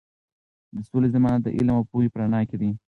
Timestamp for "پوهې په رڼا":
1.89-2.41